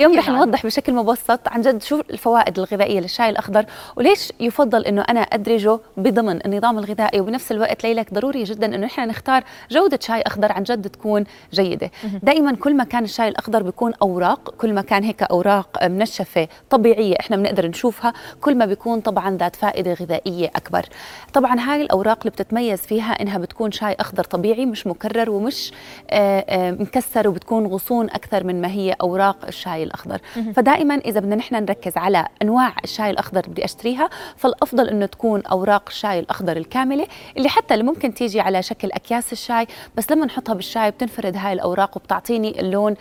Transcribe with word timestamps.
اليوم 0.00 0.18
رح 0.18 0.28
نوضح 0.30 0.66
بشكل 0.66 0.92
مبسط 0.92 1.48
عن 1.48 1.60
جد 1.60 1.82
شو 1.82 2.00
الفوائد 2.10 2.58
الغذائية 2.58 3.00
للشاي 3.00 3.30
الأخضر 3.30 3.64
وليش 3.96 4.32
يفضل 4.40 4.84
إنه 4.84 5.02
أنا 5.02 5.20
أدرجه 5.20 5.78
بضمن 5.96 6.46
النظام 6.46 6.78
الغذائي 6.78 7.20
وبنفس 7.20 7.52
الوقت 7.52 7.84
ليلك 7.84 8.14
ضروري 8.14 8.44
جدا 8.44 8.66
إنه 8.66 8.86
نحن 8.86 9.08
نختار 9.08 9.44
جودة 9.70 9.98
شاي 10.02 10.22
أخضر 10.22 10.52
عن 10.52 10.62
جد 10.62 10.88
تكون 10.88 11.24
جيدة. 11.52 11.90
دائما 12.22 12.56
كل 12.56 12.74
ما 12.76 12.84
كان 12.84 13.04
الشاي 13.04 13.28
الأخضر 13.28 13.62
بيكون 13.62 13.92
أوراق 14.02 14.50
كل 14.58 14.74
ما 14.74 14.82
كان 14.82 15.04
هيك 15.04 15.22
أوراق 15.22 15.84
منشفة 15.86 16.48
طبيعية 16.70 17.16
إحنا 17.20 17.36
بنقدر 17.36 17.66
نشوفها 17.66 18.12
كل 18.40 18.54
ما 18.54 18.66
بيكون 18.66 19.00
طبعا 19.00 19.36
ذات 19.36 19.56
فائدة 19.56 19.92
غذائية 19.94 20.50
أكبر. 20.56 20.86
طبعا 21.32 21.60
هاي 21.60 21.82
الأوراق 21.82 22.18
اللي 22.18 22.30
بتتميز 22.30 22.80
فيها 22.80 23.12
إنها 23.22 23.38
بتكون 23.38 23.72
شاي 23.72 23.96
أخضر 24.00 24.24
طبيعي 24.24 24.66
مش 24.66 24.86
مكرر 24.86 25.30
ومش 25.30 25.72
آآ 26.10 26.44
آآ 26.48 26.70
مكسر 26.72 27.28
وبتكون 27.28 27.66
غصون 27.66 28.10
أكثر 28.10 28.44
من 28.44 28.60
ما 28.60 28.68
هي 28.68 28.96
أوراق 29.00 29.36
الشاي 29.48 29.85
الأخضر. 29.86 30.20
فدائما 30.56 30.94
إذا 30.94 31.20
بدنا 31.20 31.36
نحن 31.36 31.54
نركز 31.54 31.96
على 31.96 32.26
أنواع 32.42 32.74
الشاي 32.84 33.10
الأخضر 33.10 33.40
بدي 33.48 33.64
أشتريها 33.64 34.10
فالأفضل 34.36 34.88
إنه 34.88 35.06
تكون 35.06 35.46
أوراق 35.46 35.82
الشاي 35.88 36.18
الأخضر 36.18 36.56
الكاملة 36.56 37.06
اللي 37.36 37.48
حتى 37.48 37.74
اللي 37.74 37.84
ممكن 37.84 38.14
تيجي 38.14 38.40
على 38.40 38.62
شكل 38.62 38.92
أكياس 38.92 39.32
الشاي 39.32 39.66
بس 39.96 40.10
لما 40.10 40.26
نحطها 40.26 40.54
بالشاي 40.54 40.90
بتنفرد 40.90 41.36
هاي 41.36 41.52
الأوراق 41.52 41.96
وبتعطيني 41.96 42.60
اللون 42.60 42.94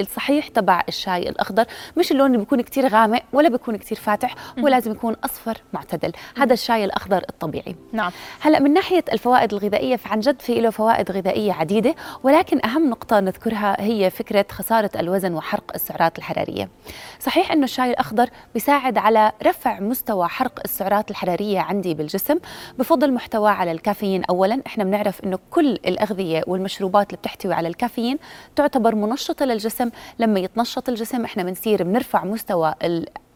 الصحيح 0.00 0.48
تبع 0.48 0.82
الشاي 0.88 1.28
الأخضر. 1.28 1.64
مش 1.96 2.12
اللون 2.12 2.26
اللي 2.26 2.38
بيكون 2.38 2.60
كتير 2.60 2.88
غامق 2.88 3.22
ولا 3.32 3.48
بيكون 3.48 3.76
كتير 3.76 3.98
فاتح 3.98 4.34
هو 4.58 4.68
لازم 4.68 4.92
يكون 4.92 5.16
أصفر 5.24 5.58
معتدل. 5.72 6.12
هذا 6.36 6.52
الشاي 6.52 6.84
الأخضر 6.84 7.24
الطبيعي. 7.28 7.76
نعم. 7.92 8.12
هلأ 8.40 8.58
من 8.58 8.72
ناحية 8.72 9.04
الفوائد 9.12 9.52
الغذائية 9.52 9.96
فعن 9.96 10.20
جد 10.20 10.42
في 10.42 10.60
له 10.60 10.70
فوائد 10.70 11.10
غذائية 11.10 11.52
عديدة 11.52 11.94
ولكن 12.22 12.64
أهم 12.64 12.90
نقطة 12.90 13.20
نذكرها 13.20 13.76
هي 13.80 14.10
فكرة 14.10 14.46
خسارة 14.50 14.90
الوزن 14.96 15.34
وحرق 15.34 15.72
السعرات 15.74 16.18
الحرارية. 16.20 16.68
صحيح 17.20 17.52
أنه 17.52 17.64
الشاي 17.64 17.90
الأخضر 17.90 18.30
بيساعد 18.54 18.98
على 18.98 19.32
رفع 19.42 19.80
مستوى 19.80 20.28
حرق 20.28 20.60
السعرات 20.64 21.10
الحرارية 21.10 21.60
عندي 21.60 21.94
بالجسم 21.94 22.38
بفضل 22.78 23.12
محتواه 23.12 23.50
على 23.50 23.72
الكافيين. 23.72 24.24
اولا 24.24 24.62
إحنا 24.66 24.84
بنعرف 24.84 25.24
أنه 25.24 25.38
كل 25.50 25.66
الأغذية 25.66 26.42
والمشروبات 26.46 27.06
اللي 27.06 27.16
بتحتوي 27.16 27.54
على 27.54 27.68
الكافيين 27.68 28.18
تعتبر 28.56 28.94
منشطة 28.94 29.44
للجسم. 29.44 29.90
لما 30.18 30.40
يتنشط 30.40 30.88
الجسم 30.88 31.24
إحنا 31.24 31.42
بنصير 31.42 31.82
بنرفع 31.82 32.24
مستوى 32.24 32.74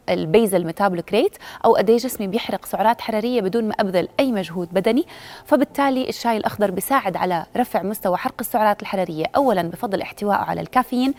البيزل 0.09 0.67
ميتابوليك 0.67 1.13
ريت 1.13 1.37
أو 1.65 1.77
قد 1.77 1.91
جسمي 1.91 2.27
بيحرق 2.27 2.67
سعرات 2.67 3.01
حرارية 3.01 3.41
بدون 3.41 3.65
ما 3.65 3.75
أبذل 3.81 4.09
أي 4.21 4.33
مجهود 4.33 4.69
بدني. 4.73 5.07
فبالتالي 5.45 6.09
الشاي 6.09 6.37
الأخضر 6.37 6.71
بيساعد 6.71 7.17
على 7.17 7.47
رفع 7.57 7.83
مستوى 7.83 8.17
حرق 8.17 8.35
السعرات 8.41 8.83
الحرارية. 8.83 9.27
اولا 9.37 9.63
بفضل 9.63 10.03
احتوائه 10.03 10.37
على 10.37 10.61
الكافيين. 10.61 11.15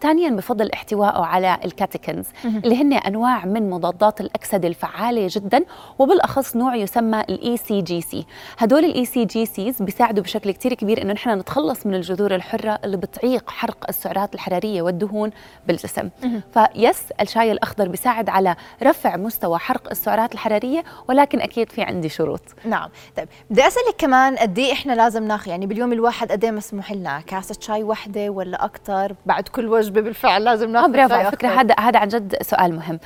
ثانيا 0.00 0.30
بفضل 0.30 0.70
احتوائه 0.70 1.24
على 1.24 1.58
الكاتيكنز 1.64 2.26
اللي 2.44 2.82
هن 2.82 2.92
أنواع 2.92 3.44
من 3.44 3.70
مضادات 3.70 4.20
الاكسده 4.20 4.68
الفعالة 4.68 5.26
جدا 5.30 5.64
وبالأخص 5.98 6.56
نوع 6.56 6.74
يسمى 6.76 7.20
ال 7.20 7.56
EGCG 7.56 8.26
هدول 8.58 8.84
ال 8.84 9.04
EGCGs 9.04 9.82
بيساعدوا 9.82 10.22
بشكل 10.22 10.50
كثير 10.50 10.74
كبير 10.74 11.02
إنه 11.02 11.12
نحن 11.12 11.30
نتخلص 11.30 11.86
من 11.86 11.94
الجذور 11.94 12.34
الحرة 12.34 12.78
اللي 12.84 12.96
بتعيق 12.96 13.50
حرق 13.50 13.84
السعرات 13.88 14.34
الحرارية 14.34 14.82
والدهون 14.82 15.30
بالجسم. 15.66 16.08
فيس 16.54 17.02
الشاي 17.20 17.52
الأخضر 17.52 17.88
بيساعد 17.88 18.28
على 18.28 18.56
رفع 18.82 19.16
مستوى 19.16 19.58
حرق 19.58 19.90
السعرات 19.90 20.32
الحرارية 20.34 20.84
ولكن 21.08 21.40
أكيد 21.40 21.72
في 21.72 21.82
عندي 21.82 22.08
شروط. 22.08 22.42
نعم. 22.64 22.88
طيب 23.16 23.28
بدي 23.50 23.66
أسألك 23.66 23.94
كمان 23.98 24.36
قد 24.36 24.58
إيه 24.58 24.72
إحنا 24.72 24.92
لازم 24.92 25.24
ناخذ 25.24 25.50
يعني 25.50 25.66
باليوم 25.66 25.92
الواحد 25.92 26.32
قد 26.32 26.44
إيه 26.44 26.50
مسموح 26.50 26.92
لنا؟ 26.92 27.20
كاسة 27.20 27.56
شاي 27.60 27.82
وحدة 27.82 28.30
ولا 28.30 28.64
أكثر 28.64 29.14
بعد 29.26 29.48
كل 29.48 29.68
وجبة 29.68 29.87
بالفعل 29.90 30.44
لازم 30.44 30.70
ناخذ 30.70 30.92
برافو 30.92 31.14
على 31.14 31.30
فكرة 31.30 31.48
هذا 31.48 31.74
هذا 31.80 31.98
عن 31.98 32.08
جد 32.08 32.42
سؤال 32.42 32.74
مهم. 32.74 33.00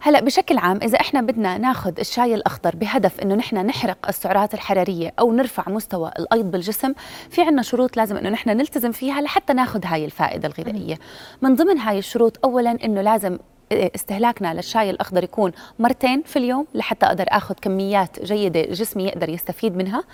هلا 0.00 0.20
بشكل 0.20 0.58
عام 0.58 0.78
إذا 0.82 1.00
إحنا 1.00 1.20
بدنا 1.20 1.58
ناخذ 1.58 1.92
الشاي 2.00 2.34
الأخضر 2.34 2.76
بهدف 2.76 3.20
إنه 3.20 3.34
نحن 3.34 3.56
نحرق 3.56 4.08
السعرات 4.08 4.54
الحرارية 4.54 5.12
أو 5.20 5.32
نرفع 5.32 5.64
مستوى 5.66 6.10
الأيض 6.18 6.50
بالجسم 6.50 6.92
في 7.30 7.42
عنا 7.42 7.62
شروط 7.62 7.96
لازم 7.96 8.16
إنه 8.16 8.28
نحن 8.28 8.50
نلتزم 8.50 8.92
فيها 8.92 9.20
لحتى 9.20 9.52
ناخذ 9.52 9.84
هاي 9.84 10.04
الفائدة 10.04 10.48
الغذائية. 10.48 10.98
من 11.42 11.54
ضمن 11.54 11.78
هاي 11.78 11.98
الشروط 11.98 12.38
اولا 12.44 12.78
إنه 12.84 13.00
لازم 13.00 13.38
استهلاكنا 13.72 14.54
للشاي 14.54 14.90
الأخضر 14.90 15.24
يكون 15.24 15.52
مرتين 15.78 16.22
في 16.22 16.38
اليوم 16.38 16.66
لحتى 16.74 17.06
أقدر 17.06 17.24
آخذ 17.28 17.54
كميات 17.62 18.22
جيدة 18.22 18.62
جسمي 18.62 19.04
يقدر 19.04 19.28
يستفيد 19.28 19.76
منها. 19.76 20.04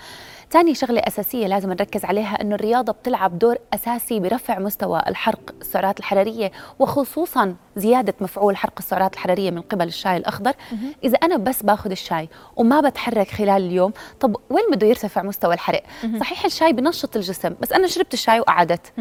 ثاني 0.51 0.75
شغلة 0.75 1.01
أساسية 1.07 1.47
لازم 1.47 1.69
نركز 1.69 2.05
عليها 2.05 2.41
أنه 2.41 2.55
الرياضة 2.55 2.93
بتلعب 2.93 3.39
دور 3.39 3.57
أساسي 3.73 4.19
برفع 4.19 4.59
مستوى 4.59 5.01
الحرق 5.07 5.55
السعرات 5.61 5.99
الحرارية 5.99 6.51
وخصوصا 6.79 7.55
زيادة 7.75 8.13
مفعول 8.21 8.57
حرق 8.57 8.73
السعرات 8.77 9.13
الحرارية 9.13 9.51
من 9.51 9.61
قبل 9.61 9.87
الشاي 9.87 10.17
الأخضر. 10.17 10.53
إذا 11.03 11.17
أنا 11.17 11.37
بس 11.37 11.63
باخذ 11.63 11.91
الشاي 11.91 12.29
وما 12.55 12.81
بتحرك 12.81 13.27
خلال 13.27 13.65
اليوم 13.65 13.93
طب 14.19 14.35
وين 14.49 14.63
بده 14.71 14.87
يرتفع 14.87 15.21
مستوى 15.23 15.53
الحرق؟ 15.53 15.83
صحيح 16.19 16.45
الشاي 16.45 16.73
بنشط 16.73 17.15
الجسم 17.15 17.55
بس 17.61 17.73
أنا 17.73 17.87
شربت 17.87 18.13
الشاي 18.13 18.39
وقعدت. 18.39 18.93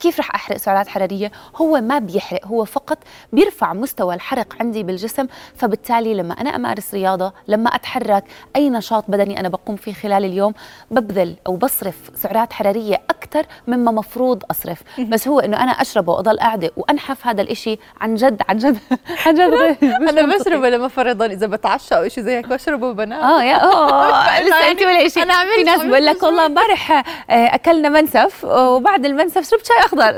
كيف 0.00 0.18
رح 0.18 0.34
أحرق 0.34 0.56
سعرات 0.56 0.88
حرارية؟ 0.88 1.32
هو 1.56 1.80
ما 1.80 1.98
بيحرق 1.98 2.46
هو 2.46 2.64
فقط 2.64 2.98
بيرفع 3.32 3.72
مستوى 3.72 4.14
الحرق 4.14 4.56
عندي 4.60 4.82
بالجسم. 4.82 5.26
فبالتالي 5.56 6.14
لما 6.14 6.34
أنا 6.34 6.56
أمارس 6.56 6.94
رياضة 6.94 7.32
لما 7.48 7.70
أتحرك 7.70 8.24
أي 8.56 8.70
نشاط 8.70 9.04
بدني 9.08 9.40
أنا 9.40 9.48
بقوم 9.48 9.76
فيه 9.76 9.92
خلال 9.92 10.24
اليوم 10.24 10.54
ببذل 11.00 11.36
أو 11.46 11.56
بصرف 11.56 11.94
سعرات 12.14 12.52
حرارية 12.52 13.00
أكثر 13.10 13.46
مما 13.66 13.92
مفروض 13.92 14.42
أصرف. 14.50 14.82
بس 15.00 15.28
هو 15.28 15.40
إنه 15.40 15.62
أنا 15.62 15.70
أشربه 15.70 16.12
وأضل 16.12 16.38
قاعدة 16.38 16.70
وأنحف 16.76 17.26
هذا 17.26 17.42
الإشي 17.42 17.78
عن 18.00 18.14
جد 18.14 18.42
عن 18.48 18.56
جد 18.58 18.78
عن 19.26 19.34
جد. 19.34 19.76
أنا 19.82 20.36
بشربه 20.36 20.68
لما 20.70 20.88
فرضا 20.88 21.26
إذا 21.26 21.46
بتعشى 21.46 21.94
أو 21.94 22.08
شيء 22.08 22.24
زي 22.24 22.36
هيك 22.36 22.48
بشربه 22.48 22.86
وبنام. 22.86 23.20
آه 23.20 23.42
يا 23.42 23.62
آه 23.64 24.40
لسه 24.46 24.70
أنت 24.70 24.82
ولا 24.82 25.08
شيء 25.08 25.24
في 25.56 25.62
ناس 25.64 25.82
بقول 25.82 26.06
لك 26.06 26.22
والله 26.22 26.46
امبارح 26.46 27.04
أكلنا 27.30 27.88
منسف 27.88 28.44
وبعد 28.44 29.06
المنسف 29.06 29.50
شربت 29.50 29.66
شاي 29.66 29.78
أخضر. 29.78 30.12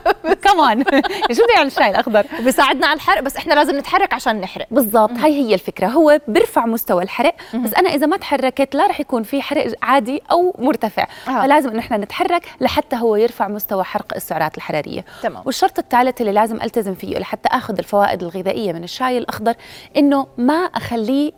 كمان 0.44 0.84
شو 1.32 1.42
بده 1.44 1.54
يعني 1.54 1.66
الشاي 1.66 1.90
الأخضر؟ 1.90 2.26
بيساعدنا 2.40 2.86
على 2.86 2.96
الحرق 2.96 3.20
بس 3.22 3.36
إحنا 3.36 3.54
لازم 3.54 3.78
نتحرك 3.78 4.12
عشان 4.14 4.40
نحرق. 4.40 4.66
بالضبط 4.70 5.10
هاي 5.18 5.32
هي 5.42 5.54
الفكرة. 5.54 5.86
هو 5.86 6.20
بيرفع 6.28 6.66
مستوى 6.66 7.02
الحرق 7.02 7.34
بس 7.54 7.74
أنا 7.74 7.90
إذا 7.94 8.06
ما 8.06 8.16
تحركت 8.16 8.74
لا 8.74 8.86
رح 8.86 9.00
يكون 9.00 9.22
في 9.22 9.42
حرق 9.42 9.72
عادي 9.82 10.22
أو 10.30 10.54
مرتفع 10.58 11.06
آه. 11.28 11.42
فلازم 11.42 11.70
إن 11.70 11.78
إحنا 11.78 11.96
نتحرك 11.96 12.42
لحتى 12.60 12.96
هو 12.96 13.16
يرفع 13.16 13.48
مستوى 13.48 13.84
حرق 13.84 14.14
السعرات 14.14 14.56
الحرارية 14.56 15.04
تمام. 15.22 15.42
والشرط 15.46 15.78
الثالث 15.78 16.20
اللي 16.20 16.32
لازم 16.32 16.62
ألتزم 16.62 16.94
فيه 16.94 17.18
لحتى 17.18 17.48
أخذ 17.48 17.78
الفوائد 17.78 18.22
الغذائية 18.22 18.72
من 18.72 18.84
الشاي 18.84 19.18
الأخضر 19.18 19.54
إنه 19.96 20.26
ما 20.38 20.54
أخليه 20.54 21.32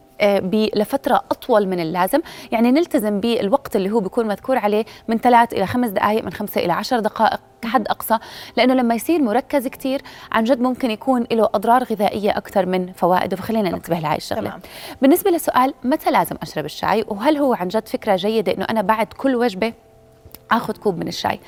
لفترة 0.76 1.14
أطول 1.30 1.68
من 1.68 1.80
اللازم. 1.80 2.20
يعني 2.52 2.72
نلتزم 2.72 3.20
بالوقت 3.20 3.76
اللي 3.76 3.90
هو 3.90 4.00
بيكون 4.00 4.26
مذكور 4.26 4.58
عليه 4.58 4.84
من 5.08 5.18
ثلاث 5.18 5.52
إلى 5.52 5.66
خمس 5.66 5.88
دقائق 5.88 6.24
من 6.24 6.32
خمسة 6.32 6.60
إلى 6.60 6.72
عشر 6.72 7.00
دقائق 7.00 7.40
كحد 7.62 7.88
أقصى 7.88 8.18
لأنه 8.56 8.74
لما 8.74 8.94
يصير 8.94 9.22
مركز 9.22 9.66
كتير 9.66 10.02
عن 10.32 10.44
جد 10.44 10.60
ممكن 10.60 10.90
يكون 10.90 11.26
له 11.32 11.48
أضرار 11.54 11.84
غذائية 11.84 12.36
أكثر 12.36 12.66
من 12.66 12.92
فوائده. 12.92 13.36
فخلينا 13.36 13.70
ننتبه 13.70 13.98
لهي 13.98 14.16
الشغلة. 14.16 14.48
تمام. 14.48 14.60
بالنسبة 15.02 15.30
لسؤال 15.30 15.74
متى 15.84 16.10
لازم 16.10 16.36
أشرب 16.42 16.64
الشاي؟ 16.64 17.04
وهل 17.08 17.36
هو 17.36 17.54
عن 17.54 17.68
جد 17.68 17.88
فكرة 17.88 18.16
جيدة 18.16 18.52
أنه 18.52 18.64
أنا 18.70 18.82
بعد 18.82 19.06
كل 19.06 19.36
وجبة 19.36 19.72
آخذ 20.50 20.76
كوب 20.76 20.98
من 20.98 21.08
الشاي؟ 21.08 21.40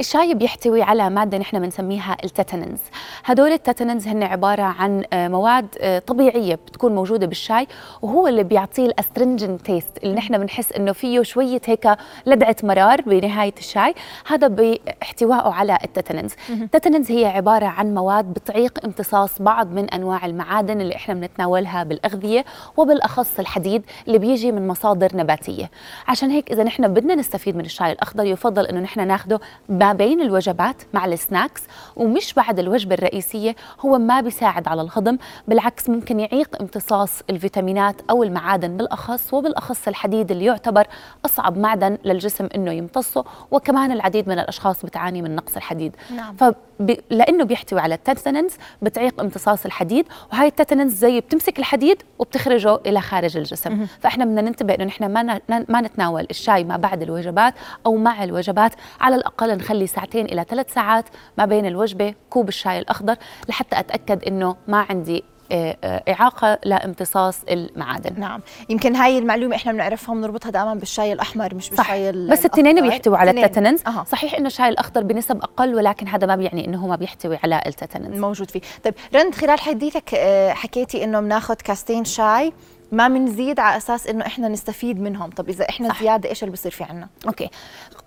الشاي 0.00 0.34
بيحتوي 0.34 0.82
على 0.82 1.10
مادة 1.10 1.38
نحن 1.38 1.58
بنسميها 1.58 2.16
التاتينينز 2.24 2.78
هدول 3.24 3.52
ال 3.52 3.59
tannins 3.59 4.08
هن 4.08 4.22
عبارة 4.22 4.62
عن 4.62 5.04
مواد 5.12 5.66
طبيعية 6.06 6.54
بتكون 6.54 6.94
موجودة 6.94 7.26
بالشاي 7.26 7.66
وهو 8.02 8.28
اللي 8.28 8.42
بيعطيه 8.42 8.86
ال 8.86 8.93
astringent 8.93 9.58
taste 9.62 9.98
اللي 10.02 10.14
نحن 10.14 10.38
بنحس 10.38 10.72
إنه 10.72 10.92
فيه 10.92 11.22
شوية 11.22 11.60
هيك 11.66 11.88
لدعة 12.26 12.56
مرار 12.62 13.00
بنهاية 13.00 13.54
الشاي. 13.58 13.94
هذا 14.26 14.48
باحتوائه 14.48 15.52
على 15.52 15.78
ال 15.84 15.90
tannins 15.90 16.32
ال 16.50 16.57
tannins 16.57 17.10
هي 17.10 17.26
عبارة 17.26 17.66
عن 17.66 17.94
مواد 17.94 18.24
بتعيق 18.24 18.78
امتصاص 18.84 19.42
بعض 19.42 19.72
من 19.72 19.90
أنواع 19.90 20.26
المعادن 20.26 20.80
اللي 20.80 20.96
إحنا 20.96 21.14
بنتناولها 21.14 21.82
بالأغذية 21.82 22.44
وبالأخص 22.76 23.38
الحديد 23.38 23.82
اللي 24.06 24.18
بيجي 24.18 24.52
من 24.52 24.68
مصادر 24.68 25.16
نباتية. 25.16 25.70
عشان 26.08 26.30
هيك 26.30 26.52
إذا 26.52 26.62
نحن 26.62 26.88
بدنا 26.88 27.14
نستفيد 27.14 27.56
من 27.56 27.64
الشاي 27.64 27.92
الأخضر 27.92 28.24
يفضل 28.24 28.66
إنه 28.66 28.80
نحن 28.80 29.06
ناخده 29.06 29.40
ما 29.90 29.94
بين 29.94 30.20
الوجبات 30.20 30.82
مع 30.94 31.04
السناكس 31.04 31.62
ومش 31.96 32.34
بعد 32.34 32.58
الوجبة 32.58 32.94
الرئيسية 32.94 33.56
هو 33.80 33.98
ما 33.98 34.20
بيساعد 34.20 34.68
على 34.68 34.82
الهضم 34.82 35.18
بالعكس 35.48 35.88
ممكن 35.88 36.20
يعيق 36.20 36.60
امتصاص 36.60 37.22
الفيتامينات 37.30 37.96
أو 38.10 38.22
المعادن 38.22 38.76
بالأخص 38.76 39.34
وبالأخص 39.34 39.88
الحديد 39.88 40.30
اللي 40.30 40.44
يعتبر 40.44 40.86
أصعب 41.24 41.58
معدن 41.58 41.98
للجسم 42.04 42.48
إنه 42.54 42.72
يمتصه 42.72 43.24
وكمان 43.50 43.92
العديد 43.92 44.28
من 44.28 44.38
الأشخاص 44.38 44.84
بتعاني 44.84 45.22
من 45.22 45.36
نقص 45.36 45.56
الحديد 45.56 45.96
نعم. 46.16 46.36
لأنه 47.10 47.44
بيحتوي 47.44 47.80
على 47.80 47.94
التاتننز 47.94 48.52
بتعيق 48.82 49.20
امتصاص 49.20 49.64
الحديد 49.66 50.06
وهي 50.32 50.46
التاتننز 50.46 50.94
زي 50.94 51.20
بتمسك 51.20 51.58
الحديد 51.58 52.02
وبتخرجه 52.18 52.80
إلى 52.86 53.00
خارج 53.00 53.36
الجسم. 53.36 53.70
فإحنا 54.00 54.24
بدنا 54.24 54.40
ننتبه 54.40 54.74
إنه 54.74 54.84
نحن 54.84 55.04
ما 55.06 55.40
ما 55.68 55.80
نتناول 55.80 56.26
الشاي 56.30 56.64
ما 56.64 56.76
بعد 56.76 57.02
الوجبات 57.02 57.54
أو 57.86 57.96
مع 57.96 58.24
الوجبات 58.24 58.72
على 59.00 59.16
الأقل 59.16 59.56
نخلي 59.56 59.86
ساعتين 59.86 60.24
إلى 60.26 60.44
ثلاث 60.48 60.74
ساعات 60.74 61.04
ما 61.38 61.44
بين 61.44 61.66
الوجبة 61.66 62.14
كوب 62.30 62.48
الشاي 62.48 62.78
الأخضر 62.78 63.16
لحتى 63.48 63.78
أتأكد 63.78 64.24
إنه 64.24 64.56
ما 64.68 64.86
عندي 64.90 65.24
إعاقة 65.52 66.58
لامتصاص 66.64 67.40
المعادن. 67.50 68.20
نعم. 68.20 68.40
يمكن 68.68 68.96
هاي 68.96 69.18
المعلومة 69.18 69.56
إحنا 69.56 69.72
بنعرفها 69.72 70.14
بنربطها 70.14 70.50
دائما 70.50 70.74
بالشاي 70.74 71.12
الأحمر 71.12 71.54
مش 71.54 71.70
بالشاي 71.70 72.12
صح. 72.12 72.32
بس 72.32 72.44
التنين 72.44 72.80
بيحتوي 72.80 73.16
على 73.16 73.30
التاتننز 73.30 73.82
أه. 73.86 74.04
صحيح 74.04 74.34
إنه 74.34 74.46
الشاي 74.46 74.68
الأخضر 74.68 75.02
بنسب 75.02 75.36
أقل 75.36 75.74
ولكن 75.74 76.08
هذا 76.08 76.26
ما 76.26 76.36
بيعني 76.36 76.66
إنه 76.66 76.84
هو 76.84 76.88
ما 76.88 76.96
بيحتوي 76.96 77.38
على 77.44 77.62
التاتننز 77.66 78.18
موجود 78.18 78.50
فيه. 78.50 78.60
طيب 78.84 78.94
رند 79.14 79.34
خلال 79.34 79.60
حديثك 79.60 80.14
آه، 80.14 80.52
حكيتي 80.52 81.04
إنه 81.04 81.20
بناخذ 81.20 81.54
كاستين 81.54 82.04
شاي 82.04 82.52
ما 82.92 83.08
بنزيد 83.08 83.60
على 83.60 83.76
أساس 83.76 84.06
إنه 84.06 84.26
إحنا 84.26 84.48
نستفيد 84.48 85.00
منهم. 85.00 85.30
طب 85.30 85.48
إذا 85.48 85.68
إحنا 85.68 85.88
صح. 85.88 86.02
زيادة 86.02 86.28
إيش 86.28 86.42
اللي 86.42 86.52
بصير 86.52 86.72
في 86.72 86.84
عنا؟ 86.84 87.08
okay. 87.26 87.50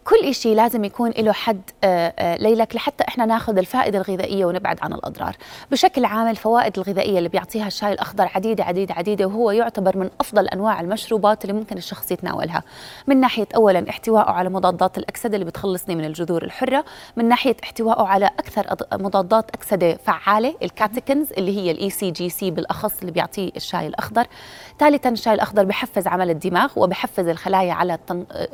كل 0.04 0.36
شيء 0.36 0.56
لازم 0.56 0.84
يكون 0.84 1.12
له 1.18 1.32
حد 1.32 1.62
آه، 1.84 2.14
آه، 2.20 2.36
ليلك 2.38 2.76
لحتى 2.76 3.04
إحنا 3.08 3.26
ناخذ 3.26 3.58
الفائدة 3.58 3.98
الغذائية 3.98 4.46
ونبعد 4.46 4.78
عن 4.82 4.94
الأضرار. 4.94 5.36
بشكل 5.72 6.06
عام 6.06 6.28
الفوائد 6.28 6.78
الغذائية 6.78 7.18
اللي 7.18 7.30
بيعطيها 7.30 7.68
الشاي 7.68 7.94
الأخضر 7.94 8.30
عديدة 8.36 8.64
عديدة 8.64 8.94
عديدة 8.94 9.26
وهو 9.26 9.52
يعتبر 9.52 9.98
من 9.98 10.10
أفضل 10.20 10.48
أنواع 10.48 10.82
المشروبات 10.82 11.46
اللي 11.46 11.54
ممكن 11.54 11.78
الشخص 11.78 12.12
يتناولها. 12.12 12.64
من 13.08 13.20
ناحية 13.20 13.48
اولا 13.56 13.90
احتوائه 13.90 14.32
على 14.32 14.50
مضادات 14.50 14.98
الأكسدة 14.98 15.34
اللي 15.34 15.46
بتخلصني 15.46 15.96
من 15.96 16.06
الجذور 16.06 16.44
الحرة. 16.44 16.86
من 17.16 17.28
ناحية 17.28 17.56
احتوائه 17.64 18.08
على 18.08 18.26
أكثر 18.26 18.76
مضادات 18.94 19.50
أكسدة 19.50 19.98
فعالة 20.06 20.56
ال 20.64 20.71
catechins 20.71 21.34
اللي 21.38 21.58
هي 21.58 21.72
ال 21.72 21.90
EGCG 21.90 22.52
بالأخص 22.52 23.00
اللي 23.00 23.12
بيعطيه 23.12 23.52
الشاي 23.56 23.88
الأخضر. 23.88 24.28
ثالثا 24.80 25.10
الشاي 25.10 25.34
الأخضر 25.34 25.64
بحفز 25.64 26.08
عمل 26.08 26.30
الدماغ 26.30 26.72
وبحفز 26.76 27.28
الخلايا 27.28 27.74
على. 27.74 27.98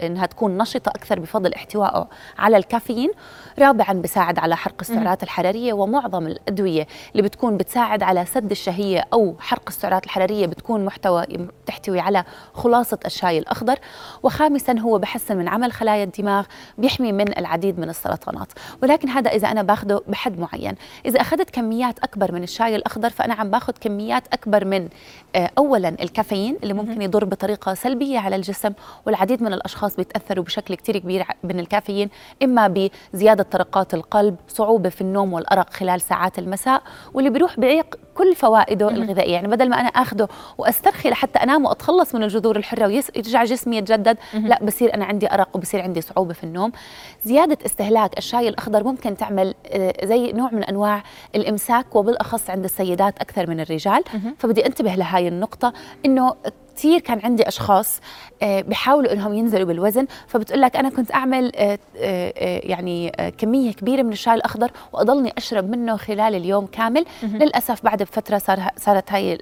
إنها 0.03 0.25
تكون 0.25 0.57
نشطة 0.57 0.89
أكثر 0.89 1.19
بفضل 1.19 1.38
احتوائه 1.47 2.07
على 2.37 2.57
الكافيين 2.57 3.11
رابعا 3.59 3.93
بساعد 3.93 4.39
على 4.39 4.57
حرق 4.57 4.75
السعرات 4.81 5.23
الحرارية 5.23 5.73
ومعظم 5.73 6.27
الأدوية 6.27 6.87
اللي 7.11 7.23
بتكون 7.23 7.57
بتساعد 7.57 8.03
على 8.03 8.25
سد 8.25 8.51
الشهية 8.51 9.05
أو 9.13 9.35
حرق 9.39 9.63
السعرات 9.67 10.05
الحرارية 10.05 10.45
بتكون 10.45 10.85
محتوى 10.85 11.25
تحتوي 11.65 11.99
على 11.99 12.23
خلاصة 12.53 12.99
الشاي 13.05 13.39
الأخضر. 13.39 13.79
وخامسا 14.23 14.79
هو 14.79 14.97
بحسن 14.97 15.37
من 15.37 15.47
عمل 15.47 15.71
خلايا 15.71 16.03
الدماغ 16.03 16.45
بيحمي 16.77 17.11
من 17.11 17.37
العديد 17.37 17.79
من 17.79 17.89
السرطانات. 17.89 18.47
ولكن 18.83 19.09
هذا 19.09 19.31
إذا 19.31 19.51
أنا 19.51 19.61
باخده 19.61 20.01
بحد 20.07 20.39
معين. 20.39 20.75
إذا 21.05 21.21
أخذت 21.21 21.49
كميات 21.49 21.99
أكبر 21.99 22.31
من 22.31 22.43
الشاي 22.43 22.75
الأخضر 22.75 23.09
فأنا 23.09 23.33
عم 23.33 23.51
باخذ 23.51 23.73
كميات 23.81 24.23
أكبر 24.33 24.65
من 24.65 24.89
آه، 25.35 25.51
اولا 25.57 25.89
الكافيين 25.89 26.57
اللي 26.63 26.73
ممكن 26.73 27.01
يضر 27.01 27.25
بطريقة 27.25 27.73
سلبية 27.73 28.19
على 28.19 28.35
الجسم 28.35 28.73
والعديد 29.05 29.43
من 29.43 29.53
الأشخاص 29.53 29.95
بيتأثروا 29.95 30.43
بشكل 30.45 30.75
كثير 30.75 30.97
كبير 30.97 31.21
من 31.43 31.59
الكافيين 31.59 32.09
إما 32.43 32.89
بزيادة 33.13 33.43
طرقات 33.43 33.93
القلب 33.93 34.35
صعوبة 34.47 34.89
في 34.89 35.01
النوم 35.01 35.33
والأرق 35.33 35.73
خلال 35.73 36.01
ساعات 36.01 36.39
المساء 36.39 36.81
واللي 37.13 37.29
بيروح 37.29 37.59
بعيق 37.59 37.95
كل 38.15 38.35
فوائده 38.35 38.89
الغذائية. 38.89 39.33
يعني 39.33 39.47
بدل 39.47 39.69
ما 39.69 39.79
أنا 39.79 39.87
اخذه 39.87 40.27
وأسترخي 40.57 41.09
لحتى 41.09 41.39
أنام 41.39 41.65
وأتخلص 41.65 42.15
من 42.15 42.23
الجذور 42.23 42.55
الحرة 42.55 42.87
ويرجع 42.87 43.43
جسمي 43.43 43.77
يتجدد 43.77 44.17
لا 44.33 44.63
بصير 44.63 44.93
أنا 44.93 45.05
عندي 45.05 45.33
أرق 45.33 45.49
وبصير 45.55 45.81
عندي 45.81 46.01
صعوبة 46.01 46.33
في 46.33 46.43
النوم. 46.43 46.71
زيادة 47.25 47.57
استهلاك 47.65 48.17
الشاي 48.17 48.49
الأخضر 48.49 48.83
ممكن 48.83 49.17
تعمل 49.17 49.55
آه، 49.67 50.05
زي 50.05 50.31
نوع 50.31 50.49
من 50.51 50.63
أنواع 50.63 51.03
الإمساك 51.35 51.95
وبالأخص 51.95 52.49
عند 52.49 52.63
السيدات 52.63 53.19
أكثر 53.19 53.49
من 53.49 53.59
الرجال. 53.59 54.03
فبدي 54.37 54.65
أنتبه 54.65 54.95
لهي 54.95 55.27
النقطة 55.27 55.73
إنه 56.05 56.35
كثير 56.75 56.99
كان 56.99 57.19
عندي 57.23 57.47
أشخاص 57.47 57.99
آه، 58.41 58.61
بيحاولوا 58.61 59.13
إنهم 59.13 59.33
ينزلوا 59.33 59.65
بالوزن. 59.65 60.07
فبتقول 60.27 60.61
لك 60.61 60.75
أنا 60.75 60.89
كنت 60.89 61.11
أعمل 61.11 61.51
آه، 61.55 61.79
يعني 62.63 63.11
كمية 63.37 63.71
كبيرة 63.71 64.01
من 64.01 64.11
الشاي 64.11 64.33
الأخضر 64.33 64.71
وأضلني 64.93 65.33
أشرب 65.37 65.69
منه 65.69 65.97
خلال 65.97 66.35
اليوم 66.35 66.65
كامل. 66.65 67.05
للأسف 67.23 67.83
بعد 67.83 68.01
بفتره 68.11 68.37
صار 68.37 68.67
صارت 68.77 69.11
هاي 69.11 69.37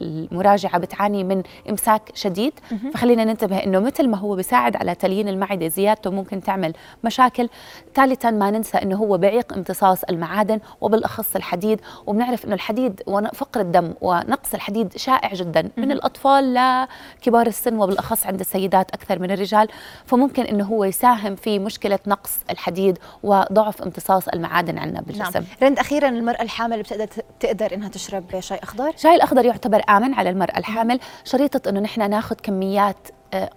المراجعة 0.00 0.78
بتعاني 0.78 1.24
من 1.24 1.42
إمساك 1.70 2.02
شديد. 2.14 2.52
فخلينا 2.94 3.24
ننتبه 3.24 3.56
إنه 3.56 3.78
مثل 3.78 4.08
ما 4.08 4.16
هو 4.16 4.34
بيساعد 4.34 4.76
على 4.76 4.94
تليين 4.94 5.28
المعدة 5.28 5.68
زيادته 5.68 6.10
ممكن 6.10 6.40
تعمل 6.40 6.72
مشاكل. 7.04 7.48
ثالثا 7.94 8.30
ما 8.30 8.50
ننسى 8.50 8.78
إنه 8.78 8.96
هو 8.96 9.18
بعيق 9.18 9.52
امتصاص 9.52 10.04
المعادن 10.04 10.60
وبالأخص 10.80 11.36
الحديد. 11.36 11.80
وبنعرف 12.06 12.44
إنه 12.44 12.54
الحديد 12.54 13.02
وفقر 13.06 13.60
الدم 13.60 13.94
ونقص 14.00 14.54
الحديد 14.54 14.96
شائع 14.96 15.34
جدا. 15.34 15.70
من 15.76 15.92
الأطفال 15.92 16.86
كبار 17.22 17.46
السن 17.46 17.78
وبالأخص 17.78 18.26
عند 18.26 18.40
السيدات 18.40 18.90
أكثر 18.90 19.18
من 19.18 19.30
الرجال. 19.30 19.68
فممكن 20.06 20.42
إنه 20.42 20.64
هو 20.64 20.84
يساهم 20.84 21.36
في 21.36 21.58
مشكلة 21.58 21.98
نقص 22.06 22.38
الحديد 22.50 22.98
وضعف 23.22 23.82
امتصاص 23.82 24.28
المعادن 24.28 24.78
عندنا 24.78 25.00
بالجسم. 25.00 25.30
نعم. 25.32 25.44
رند 25.62 25.78
أخيرا 25.78 26.08
المرأة 26.08 26.42
الحامل 26.42 26.82
بتقدر 26.82 27.06
تقدر 27.40 27.74
إنها 27.74 27.85
تشرب 27.88 28.40
شاي 28.40 28.58
أخضر. 28.62 28.92
شاي 28.96 29.14
الأخضر 29.14 29.44
يعتبر 29.44 29.82
آمن 29.88 30.14
على 30.14 30.30
المرأة 30.30 30.58
الحامل. 30.58 31.00
شريطة 31.24 31.70
إنه 31.70 31.80
نحن 31.80 32.10
ناخذ 32.10 32.36
كميات 32.42 32.96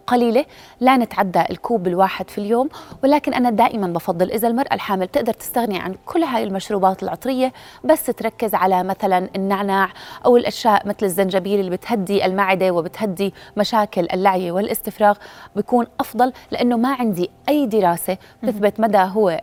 قليلة 0.07 0.45
لا 0.79 0.97
نتعدى 0.97 1.41
الكوب 1.49 1.87
الواحد 1.87 2.29
في 2.29 2.37
اليوم. 2.37 2.69
ولكن 3.03 3.33
أنا 3.33 3.49
دائما 3.49 3.87
بفضل 3.87 4.31
إذا 4.31 4.47
المرأة 4.47 4.73
الحامل 4.73 5.07
تقدر 5.07 5.33
تستغني 5.33 5.79
عن 5.79 5.95
كل 6.05 6.23
هاي 6.23 6.43
المشروبات 6.43 7.03
العطرية 7.03 7.53
بس 7.83 8.05
تركز 8.05 8.55
على 8.55 8.83
مثلا 8.83 9.29
النعناع 9.35 9.89
أو 10.25 10.37
الأشياء 10.37 10.87
مثل 10.87 11.05
الزنجبيل 11.05 11.59
اللي 11.59 11.71
بتهدي 11.71 12.25
المعدة 12.25 12.71
وبتهدي 12.71 13.33
مشاكل 13.57 14.07
اللعية 14.13 14.51
والاستفراغ 14.51 15.17
بيكون 15.55 15.87
أفضل 15.99 16.33
لأنه 16.51 16.77
ما 16.77 16.93
عندي 16.93 17.29
أي 17.49 17.65
دراسة 17.65 18.17
تثبت 18.41 18.79
مدى 18.79 18.97
هو 18.97 19.41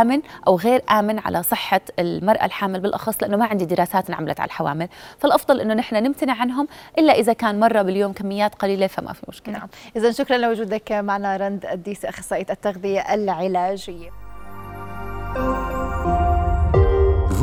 آمن 0.00 0.22
أو 0.46 0.56
غير 0.56 0.82
آمن 0.90 1.18
على 1.18 1.42
صحة 1.42 1.80
المرأة 1.98 2.44
الحامل 2.44 2.80
بالأخص 2.80 3.22
لأنه 3.22 3.36
ما 3.36 3.46
عندي 3.46 3.64
دراسات 3.64 4.08
انعملت 4.08 4.40
على 4.40 4.46
الحوامل. 4.46 4.88
فالأفضل 5.18 5.60
أنه 5.60 5.74
نحن 5.74 5.96
نمتنع 5.96 6.40
عنهم 6.40 6.68
إلا 6.98 7.12
إذا 7.12 7.32
كان 7.32 7.60
مرة 7.60 7.82
باليوم 7.82 8.12
كميات 8.12 8.54
قليلة 8.54 8.86
فما 8.86 9.12
في 9.12 9.22
مشكلة. 9.28 9.58
نعم. 9.58 9.68
إذا 9.96 10.12
شكرا 10.12 10.36
لوجودك 10.36 10.92
معنا 10.92 11.36
رند 11.36 11.66
الديسي 11.66 12.08
أخصائية 12.08 12.46
التغذية 12.50 13.14
العلاجية. 13.14 14.10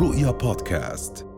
رؤيا 0.00 0.30
بودكاست. 0.30 1.31